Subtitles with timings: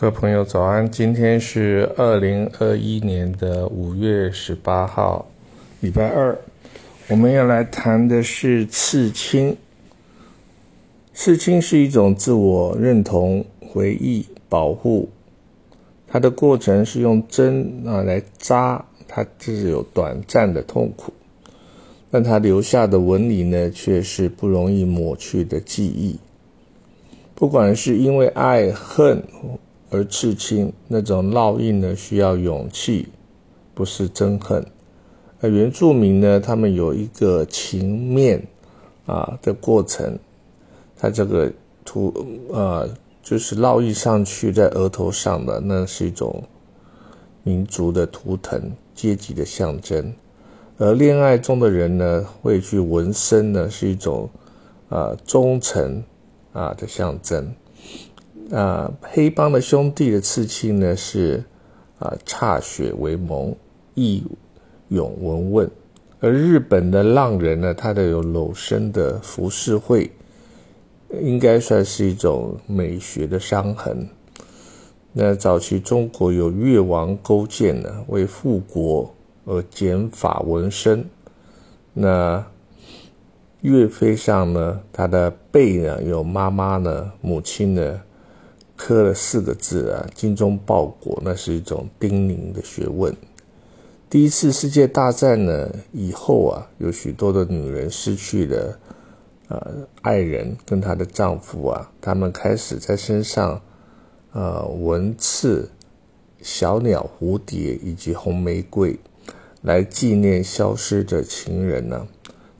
[0.00, 5.26] 各位朋友早安，今天是二零二一年的五月十八号，
[5.80, 6.38] 礼拜二。
[7.08, 9.54] 我们要来谈的是刺青。
[11.12, 15.10] 刺青是一种自我认同、回忆、保护。
[16.08, 21.12] 它的过程是用针啊来扎，它只有短暂的痛苦，
[22.10, 26.18] 但它留下的纹理呢，却是不容易抹去的记忆。
[27.34, 29.22] 不管是因为爱恨。
[29.90, 33.08] 而刺青那种烙印呢，需要勇气，
[33.74, 34.64] 不是憎恨。
[35.40, 38.46] 而原住民呢，他们有一个情面
[39.06, 40.18] 啊的过程，
[40.96, 41.52] 他这个
[41.84, 42.14] 图
[42.50, 42.88] 呃，
[43.22, 46.44] 就是烙印上去在额头上的，那是一种
[47.42, 50.12] 民族的图腾、阶级的象征。
[50.76, 54.30] 而恋爱中的人呢，会去纹身呢，是一种
[54.88, 56.02] 啊忠诚
[56.52, 57.52] 啊的象征。
[58.52, 61.44] 啊，黑帮的兄弟的刺青呢是
[62.00, 63.54] 啊，歃血为盟，
[63.94, 64.24] 义
[64.88, 65.68] 勇文问；
[66.18, 70.10] 而日本的浪人呢，他的有裸身的浮世绘，
[71.20, 74.08] 应该算是一种美学的伤痕。
[75.12, 81.04] 那早期中国有越王勾践呢，为复国而剪发纹身。
[81.92, 82.44] 那
[83.60, 88.00] 岳飞上呢，他的背呢有妈妈呢，母亲呢。
[88.80, 93.14] 刻了四个字啊，“精忠报国”，那是一种叮咛的学问。
[94.08, 98.78] 第一次世界大战呢以后啊，有许多的女人失去了
[99.48, 103.60] 呃爱人跟她的丈夫啊，她们开始在身上
[104.32, 105.70] 呃纹刺
[106.40, 108.98] 小鸟、蝴蝶以及红玫瑰，
[109.60, 112.08] 来纪念消失的情人呢。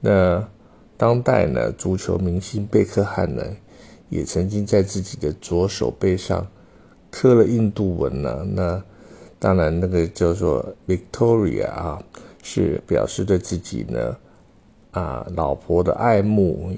[0.00, 0.48] 那
[0.96, 3.42] 当代呢，足球明星贝克汉呢？
[4.14, 6.46] 也曾经在自己的左手背上
[7.10, 8.46] 刻了印度文呢。
[8.52, 8.80] 那
[9.40, 12.00] 当然，那个叫做 Victoria 啊，
[12.40, 14.16] 是表示对自己呢
[14.92, 16.72] 啊老婆的爱慕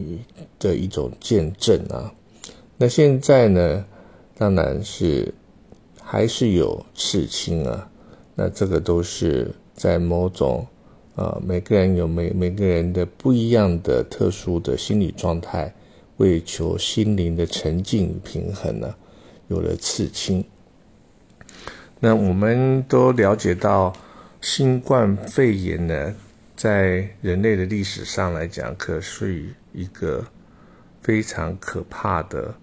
[0.59, 2.11] 的一种见证啊。
[2.79, 3.85] 那现在呢，
[4.39, 5.35] 当然是
[6.01, 7.91] 还是有刺青啊。
[8.35, 10.67] 那这个都是在某种
[11.17, 15.75] 啊，每个人有每每个人的不一样的特殊的心理状态。
[16.17, 18.95] 为求心灵的沉静与平衡呢，
[19.49, 20.45] 有了刺青。
[22.01, 23.93] 那我们都了解到，
[24.41, 26.15] 新冠肺炎呢，
[26.55, 30.25] 在人类的历史上来讲，可是一个
[31.03, 32.55] 非常可怕的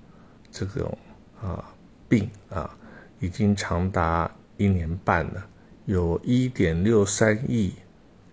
[0.51, 0.97] 这种
[1.41, 1.63] 啊
[2.07, 2.75] 病啊，
[3.19, 5.45] 已经长达一年半了，
[5.85, 7.73] 有一点六三亿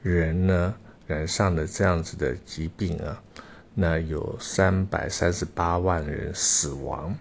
[0.03, 0.75] 人呢
[1.07, 3.23] 染上了这样子的疾病啊。
[3.75, 7.17] 那有三百三十八万人死亡，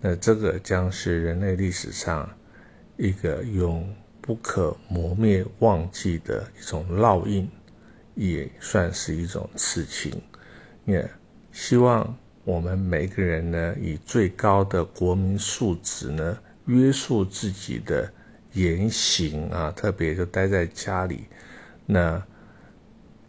[0.00, 2.28] 那这个将是人类历史上
[2.96, 7.50] 一个永不可磨灭、忘记的一种烙印，
[8.14, 10.12] 也算是一种刺青。
[10.84, 11.10] 也
[11.52, 18.12] 希望我们每个人呢，以最高的国民素质呢，约束自己的
[18.52, 21.24] 言行啊，特别就待在家里，
[21.86, 22.22] 那。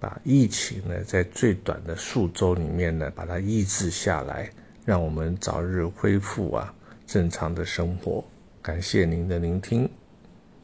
[0.04, 4.52] 把疫情呢，在最短的数周里面呢，把它抑制下来，
[4.84, 6.76] 让我们早日恢复啊
[7.08, 8.22] 正常的生活。
[8.62, 9.90] 感谢您的聆听。